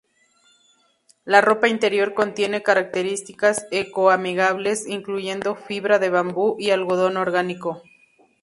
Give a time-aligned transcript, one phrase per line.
[1.25, 7.83] La ropa interior contiene características eco-amigables, incluyendo fibra de bambú y algodón orgánico.